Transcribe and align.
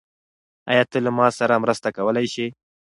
آیا 0.71 0.83
ته 0.91 0.97
له 1.05 1.11
ما 1.17 1.27
سره 1.39 1.61
مرسته 1.63 1.87
کولی 1.97 2.25
شې؟ 2.33 2.45